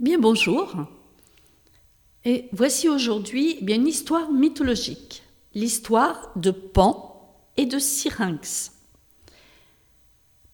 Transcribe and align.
Eh 0.00 0.02
bien 0.02 0.18
bonjour. 0.18 0.74
Et 2.24 2.48
voici 2.50 2.88
aujourd'hui 2.88 3.58
bien 3.62 3.76
une 3.76 3.86
histoire 3.86 4.32
mythologique, 4.32 5.22
l'histoire 5.54 6.32
de 6.34 6.50
Pan 6.50 7.32
et 7.56 7.64
de 7.64 7.78
Syrinx. 7.78 8.72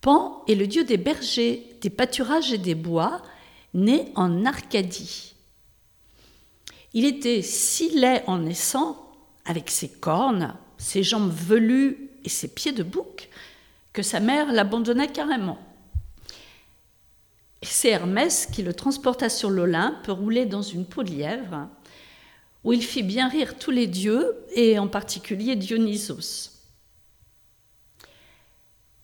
Pan 0.00 0.42
est 0.48 0.54
le 0.54 0.66
dieu 0.66 0.84
des 0.84 0.96
bergers, 0.96 1.76
des 1.82 1.90
pâturages 1.90 2.54
et 2.54 2.58
des 2.58 2.74
bois, 2.74 3.20
né 3.74 4.10
en 4.14 4.46
Arcadie. 4.46 5.34
Il 6.94 7.04
était 7.04 7.42
si 7.42 7.90
laid 7.90 8.22
en 8.26 8.38
naissant, 8.38 9.12
avec 9.44 9.68
ses 9.68 9.90
cornes, 9.90 10.56
ses 10.78 11.02
jambes 11.02 11.30
velues 11.30 12.08
et 12.24 12.30
ses 12.30 12.48
pieds 12.48 12.72
de 12.72 12.82
bouc, 12.82 13.28
que 13.92 14.02
sa 14.02 14.18
mère 14.18 14.50
l'abandonna 14.50 15.06
carrément. 15.06 15.58
C'est 17.68 17.90
Hermès 17.90 18.46
qui 18.46 18.62
le 18.62 18.72
transporta 18.72 19.28
sur 19.28 19.50
l'Olympe, 19.50 20.06
roulé 20.08 20.46
dans 20.46 20.62
une 20.62 20.86
peau 20.86 21.02
de 21.02 21.10
lièvre, 21.10 21.68
où 22.64 22.72
il 22.72 22.82
fit 22.82 23.02
bien 23.02 23.28
rire 23.28 23.58
tous 23.58 23.70
les 23.70 23.86
dieux, 23.86 24.36
et 24.54 24.78
en 24.78 24.88
particulier 24.88 25.56
Dionysos. 25.56 26.52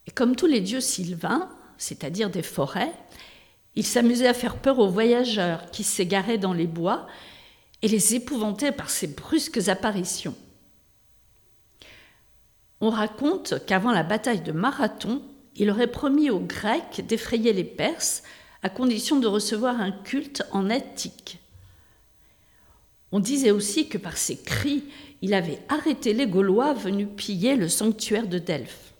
Et 0.06 0.10
comme 0.10 0.36
tous 0.36 0.46
les 0.46 0.60
dieux 0.60 0.80
sylvains, 0.80 1.50
c'est-à-dire 1.76 2.30
des 2.30 2.42
forêts, 2.42 2.92
il 3.74 3.86
s'amusait 3.86 4.28
à 4.28 4.34
faire 4.34 4.56
peur 4.56 4.78
aux 4.78 4.88
voyageurs 4.88 5.70
qui 5.70 5.84
s'égaraient 5.84 6.38
dans 6.38 6.52
les 6.52 6.66
bois 6.66 7.06
et 7.82 7.88
les 7.88 8.14
épouvantait 8.14 8.72
par 8.72 8.90
ses 8.90 9.08
brusques 9.08 9.68
apparitions. 9.68 10.36
On 12.80 12.90
raconte 12.90 13.64
qu'avant 13.66 13.92
la 13.92 14.02
bataille 14.02 14.42
de 14.42 14.52
Marathon, 14.52 15.22
il 15.56 15.70
aurait 15.70 15.90
promis 15.90 16.30
aux 16.30 16.40
Grecs 16.40 17.04
d'effrayer 17.06 17.52
les 17.52 17.64
Perses 17.64 18.22
à 18.62 18.68
condition 18.68 19.18
de 19.18 19.26
recevoir 19.26 19.80
un 19.80 19.90
culte 19.90 20.42
en 20.52 20.70
Attique. 20.70 21.38
On 23.10 23.20
disait 23.20 23.50
aussi 23.50 23.88
que 23.88 23.98
par 23.98 24.16
ses 24.16 24.38
cris, 24.38 24.84
il 25.20 25.34
avait 25.34 25.60
arrêté 25.68 26.14
les 26.14 26.26
Gaulois 26.26 26.72
venus 26.72 27.08
piller 27.16 27.56
le 27.56 27.68
sanctuaire 27.68 28.26
de 28.26 28.38
Delphes. 28.38 28.94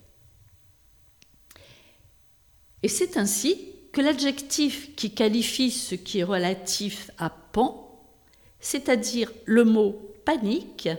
Et 2.83 2.89
c'est 2.89 3.17
ainsi 3.17 3.69
que 3.93 4.01
l'adjectif 4.01 4.93
qui 4.95 5.11
qualifie 5.11 5.71
ce 5.71 5.95
qui 5.95 6.19
est 6.19 6.23
relatif 6.23 7.09
à 7.17 7.29
Pan, 7.29 8.03
c'est-à-dire 8.59 9.31
le 9.45 9.63
mot 9.63 10.13
panique, 10.25 10.89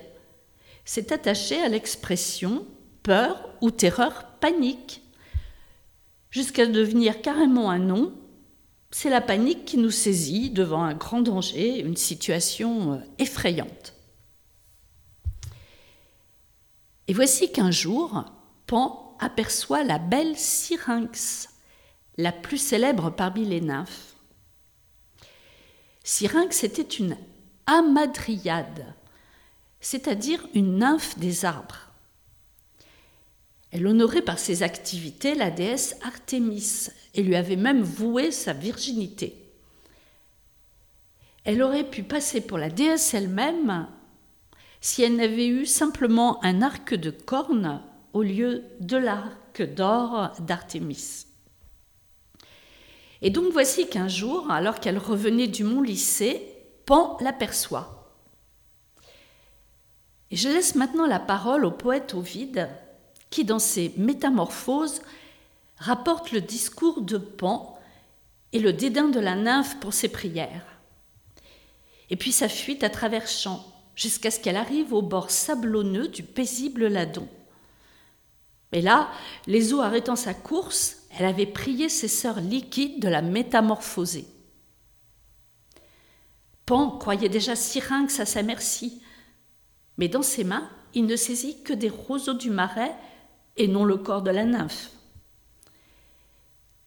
s'est 0.85 1.13
attaché 1.13 1.61
à 1.61 1.69
l'expression 1.69 2.67
peur 3.03 3.51
ou 3.61 3.71
terreur 3.71 4.25
panique, 4.41 5.03
jusqu'à 6.31 6.67
devenir 6.67 7.21
carrément 7.21 7.71
un 7.71 7.79
nom 7.79 8.13
c'est 8.97 9.11
la 9.11 9.21
panique 9.21 9.65
qui 9.65 9.77
nous 9.77 9.91
saisit 9.91 10.51
devant 10.51 10.85
un 10.85 10.95
grand 10.95 11.21
danger, 11.21 11.81
une 11.81 11.97
situation 11.97 12.93
euh, 12.93 12.99
effrayante. 13.19 13.93
Et 17.09 17.13
voici 17.13 17.51
qu'un 17.51 17.73
jour, 17.73 18.25
Pan 18.69 19.17
aperçoit 19.19 19.83
la 19.83 19.99
belle 19.99 20.39
Syrinx, 20.39 21.49
la 22.19 22.31
plus 22.31 22.57
célèbre 22.57 23.11
parmi 23.11 23.45
les 23.45 23.61
nymphes. 23.61 24.15
Syrinx 26.05 26.63
était 26.63 26.83
une 26.83 27.17
amadriade, 27.67 28.95
c'est-à-dire 29.81 30.47
une 30.55 30.79
nymphe 30.79 31.19
des 31.19 31.45
arbres. 31.45 31.91
Elle 33.75 33.89
honorait 33.89 34.23
par 34.23 34.39
ses 34.39 34.63
activités 34.63 35.35
la 35.35 35.51
déesse 35.51 35.97
Artémis 36.05 36.91
et 37.13 37.25
lui 37.25 37.35
avait 37.35 37.57
même 37.57 37.83
voué 37.83 38.31
sa 38.31 38.53
virginité. 38.53 39.51
Elle 41.43 41.61
aurait 41.61 41.91
pu 41.91 42.05
passer 42.05 42.41
pour 42.41 42.57
la 42.57 42.71
déesse 42.71 43.15
elle-même 43.15 43.89
si 44.81 45.03
elle 45.03 45.17
n'avait 45.17 45.49
eu 45.49 45.67
simplement 45.67 46.43
un 46.45 46.63
arc 46.63 46.95
de 46.95 47.11
corne 47.11 47.83
au 48.13 48.23
lieu 48.23 48.63
de 48.79 48.97
l'arc 48.97 49.61
d'or 49.75 50.31
d'Artémis. 50.39 51.27
Et 53.23 53.31
donc 53.31 53.53
voici 53.53 53.89
qu'un 53.89 54.07
jour, 54.07 54.53
alors 54.53 54.79
qu'elle 54.79 54.99
revenait 54.99 55.49
du 55.49 55.65
mont 55.65 55.83
Lycée, 55.83 56.49
Pan 56.87 57.17
l'aperçoit. 57.21 58.15
Et 60.31 60.37
je 60.37 60.49
laisse 60.49 60.77
maintenant 60.77 61.07
la 61.07 61.19
parole 61.19 61.65
au 61.65 61.73
poète 61.73 62.15
Ovide 62.15 62.69
qui, 63.35 63.45
dans 63.45 63.59
ses 63.59 63.93
Métamorphoses, 63.97 65.03
rapporte 65.79 66.31
le 66.31 66.41
discours 66.41 67.01
de 67.01 67.19
Pan 67.19 67.77
et 68.53 68.61
le 68.61 68.73
dédain 68.73 69.09
de 69.09 69.19
la 69.19 69.35
nymphe 69.35 69.81
pour 69.81 69.93
ses 69.93 70.09
prières. 70.09 70.65
Et 72.11 72.17
puis 72.17 72.31
sa 72.31 72.49
fuite 72.49 72.85
à 72.85 72.91
travers 72.91 73.27
champs, 73.27 73.67
jusqu'à 73.97 74.31
ce 74.31 74.39
qu'elle 74.39 74.57
arrive 74.57 74.93
au 74.93 75.03
bord 75.03 75.33
sablonneux 75.33 76.07
du 76.07 76.23
paisible 76.23 76.87
Ladon. 76.87 77.27
Mais 78.71 78.81
là, 78.81 79.11
les 79.49 79.75
eaux 79.75 79.81
arrêtant 79.81 80.15
sa 80.15 80.33
course, 80.33 80.99
elle 81.19 81.27
avait 81.27 81.45
prié 81.45 81.89
ses 81.89 82.07
sœurs 82.07 82.41
liquides 82.41 83.03
de 83.03 83.09
la 83.09 83.21
métamorphoser. 83.21 84.29
Pan 86.67 86.99
croyait 86.99 87.29
déjà 87.29 87.57
Syrinx 87.57 88.21
à 88.21 88.27
sa 88.27 88.45
merci, 88.45 89.03
mais 89.99 90.07
dans 90.07 90.23
ses 90.23 90.45
mains, 90.45 90.71
il 90.95 91.07
ne 91.07 91.17
saisit 91.17 91.65
que 91.65 91.73
des 91.73 91.89
roseaux 91.89 92.35
du 92.35 92.51
marais 92.51 92.95
et 93.57 93.69
non 93.69 93.85
le 93.85 93.97
corps 93.97 94.23
de 94.23 94.31
la 94.31 94.45
nymphe. 94.45 94.91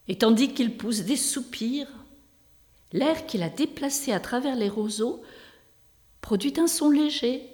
Et 0.07 0.17
tandis 0.17 0.53
qu'il 0.53 0.78
pousse 0.78 1.01
des 1.01 1.17
soupirs, 1.17 1.88
l'air 2.91 3.25
qu'il 3.25 3.44
a 3.44 3.50
déplacé 3.50 4.11
à 4.11 4.19
travers 4.19 4.55
les 4.55 4.69
roseaux 4.69 5.22
produit 6.22 6.53
un 6.57 6.67
son 6.67 6.89
léger, 6.89 7.50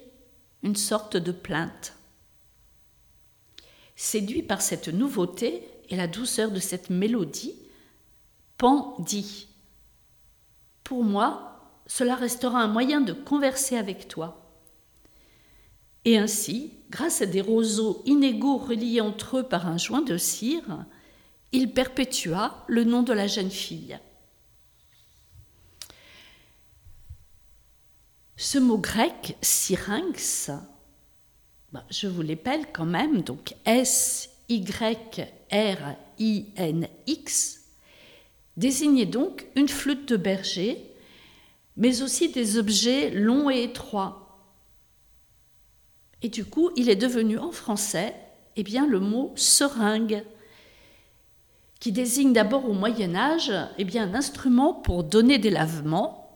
une 0.61 0.75
sorte 0.75 1.17
de 1.17 1.31
plainte. 1.31 1.93
Séduit 3.95 4.43
par 4.43 4.61
cette 4.61 4.87
nouveauté 4.87 5.67
et 5.89 5.95
la 5.95 6.07
douceur 6.07 6.51
de 6.51 6.59
cette 6.59 6.89
mélodie, 6.89 7.55
Pan 8.57 8.95
dit 8.99 9.47
Pour 10.83 11.03
moi, 11.03 11.81
cela 11.85 12.15
restera 12.15 12.61
un 12.61 12.67
moyen 12.67 13.01
de 13.01 13.13
converser 13.13 13.77
avec 13.77 14.07
toi. 14.07 14.42
Et 16.05 16.17
ainsi, 16.17 16.71
grâce 16.89 17.21
à 17.21 17.25
des 17.25 17.41
roseaux 17.41 18.01
inégaux 18.05 18.57
reliés 18.57 19.01
entre 19.01 19.39
eux 19.39 19.43
par 19.43 19.67
un 19.67 19.77
joint 19.77 20.01
de 20.01 20.17
cire, 20.17 20.85
il 21.51 21.71
perpétua 21.71 22.65
le 22.67 22.83
nom 22.83 23.03
de 23.03 23.13
la 23.13 23.27
jeune 23.27 23.51
fille. 23.51 23.97
Ce 28.35 28.57
mot 28.57 28.77
grec, 28.77 29.37
syrinx, 29.41 30.51
bah, 31.71 31.85
je 31.89 32.07
vous 32.07 32.21
l'appelle 32.21 32.65
quand 32.73 32.85
même, 32.85 33.21
donc 33.21 33.55
S-Y-R-I-N-X, 33.65 34.69
désignait 38.57 39.05
donc 39.05 39.47
une 39.55 39.69
flûte 39.69 40.09
de 40.09 40.17
berger, 40.17 40.83
mais 41.77 42.01
aussi 42.01 42.29
des 42.29 42.57
objets 42.57 43.09
longs 43.11 43.49
et 43.49 43.63
étroits, 43.63 44.22
et 46.23 46.29
du 46.29 46.45
coup, 46.45 46.71
il 46.75 46.89
est 46.89 46.95
devenu 46.95 47.37
en 47.37 47.51
français 47.51 48.15
eh 48.55 48.63
bien, 48.63 48.87
le 48.87 48.99
mot 48.99 49.33
seringue, 49.35 50.23
qui 51.79 51.91
désigne 51.91 52.33
d'abord 52.33 52.69
au 52.69 52.73
Moyen 52.73 53.15
Âge 53.15 53.51
eh 53.77 53.99
un 53.99 54.13
instrument 54.13 54.73
pour 54.73 55.03
donner 55.03 55.37
des 55.37 55.49
lavements, 55.49 56.31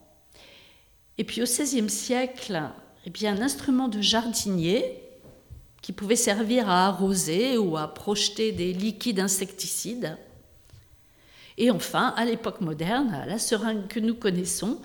et 1.17 1.23
puis 1.23 1.41
au 1.41 1.45
XVIe 1.45 1.89
siècle, 1.89 2.61
eh 3.05 3.27
un 3.27 3.41
instrument 3.41 3.87
de 3.87 4.01
jardinier 4.01 5.01
qui 5.81 5.93
pouvait 5.93 6.17
servir 6.17 6.69
à 6.69 6.87
arroser 6.87 7.57
ou 7.57 7.77
à 7.77 7.93
projeter 7.93 8.51
des 8.51 8.73
liquides 8.73 9.19
insecticides. 9.19 10.17
Et 11.57 11.71
enfin, 11.71 12.13
à 12.17 12.25
l'époque 12.25 12.61
moderne, 12.61 13.23
la 13.25 13.39
seringue 13.39 13.87
que 13.87 13.99
nous 13.99 14.15
connaissons, 14.15 14.79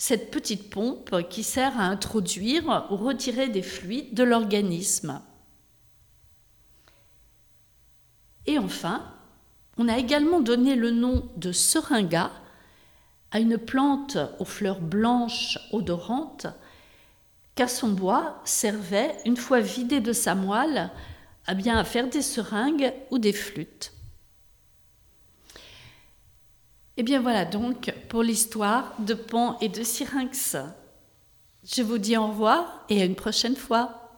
cette 0.00 0.30
petite 0.30 0.70
pompe 0.70 1.28
qui 1.28 1.42
sert 1.42 1.78
à 1.78 1.82
introduire 1.82 2.86
ou 2.90 2.96
retirer 2.96 3.50
des 3.50 3.60
fluides 3.60 4.14
de 4.14 4.22
l'organisme. 4.22 5.20
Et 8.46 8.56
enfin, 8.56 9.04
on 9.76 9.88
a 9.88 9.98
également 9.98 10.40
donné 10.40 10.74
le 10.74 10.90
nom 10.90 11.28
de 11.36 11.52
seringa 11.52 12.30
à 13.30 13.40
une 13.40 13.58
plante 13.58 14.16
aux 14.38 14.46
fleurs 14.46 14.80
blanches 14.80 15.58
odorantes, 15.70 16.46
car 17.54 17.68
son 17.68 17.90
bois 17.90 18.40
servait, 18.46 19.14
une 19.26 19.36
fois 19.36 19.60
vidé 19.60 20.00
de 20.00 20.14
sa 20.14 20.34
moelle, 20.34 20.90
à 21.44 21.52
bien 21.52 21.84
faire 21.84 22.08
des 22.08 22.22
seringues 22.22 22.94
ou 23.10 23.18
des 23.18 23.34
flûtes. 23.34 23.92
Et 26.96 27.00
eh 27.00 27.02
bien 27.02 27.20
voilà 27.20 27.44
donc 27.44 27.94
pour 28.08 28.22
l'histoire 28.22 28.94
de 28.98 29.14
Pan 29.14 29.56
et 29.60 29.68
de 29.68 29.82
Syrinx. 29.82 30.56
Je 31.64 31.82
vous 31.82 31.98
dis 31.98 32.16
au 32.16 32.26
revoir 32.26 32.84
et 32.88 33.00
à 33.00 33.04
une 33.04 33.14
prochaine 33.14 33.56
fois. 33.56 34.09